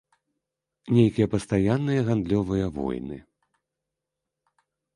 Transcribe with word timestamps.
Нейкія 0.95 1.27
пастаянныя 1.33 1.99
гандлёвыя 2.09 2.67
войны. 2.81 3.17